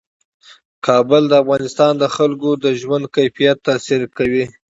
کابل 0.87 1.23
د 1.29 1.33
افغانستان 1.43 1.93
د 1.97 2.03
خلکو 2.15 2.49
د 2.63 2.65
ژوند 2.81 3.05
کیفیت 3.15 3.57
تاثیر 3.67 4.01
کوي. 4.17 4.45